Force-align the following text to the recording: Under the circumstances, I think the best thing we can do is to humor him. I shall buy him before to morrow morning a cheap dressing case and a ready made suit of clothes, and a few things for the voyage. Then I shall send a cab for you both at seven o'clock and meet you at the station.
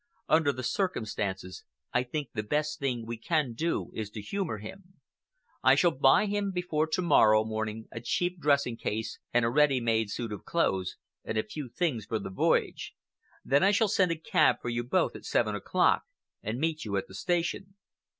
Under 0.27 0.51
the 0.51 0.63
circumstances, 0.63 1.63
I 1.93 2.01
think 2.01 2.29
the 2.33 2.41
best 2.41 2.79
thing 2.79 3.05
we 3.05 3.17
can 3.19 3.53
do 3.53 3.91
is 3.93 4.09
to 4.09 4.19
humor 4.23 4.57
him. 4.57 4.95
I 5.61 5.75
shall 5.75 5.91
buy 5.91 6.25
him 6.25 6.51
before 6.51 6.87
to 6.87 7.03
morrow 7.03 7.45
morning 7.45 7.87
a 7.91 8.01
cheap 8.01 8.39
dressing 8.41 8.77
case 8.77 9.19
and 9.31 9.45
a 9.45 9.49
ready 9.51 9.79
made 9.79 10.09
suit 10.09 10.31
of 10.31 10.43
clothes, 10.43 10.97
and 11.23 11.37
a 11.37 11.43
few 11.43 11.69
things 11.69 12.05
for 12.07 12.17
the 12.17 12.31
voyage. 12.31 12.95
Then 13.45 13.63
I 13.63 13.69
shall 13.69 13.87
send 13.87 14.11
a 14.11 14.15
cab 14.17 14.55
for 14.59 14.69
you 14.69 14.83
both 14.83 15.15
at 15.15 15.23
seven 15.23 15.53
o'clock 15.53 16.01
and 16.41 16.57
meet 16.57 16.83
you 16.83 16.97
at 16.97 17.07
the 17.07 17.13
station. 17.13 17.75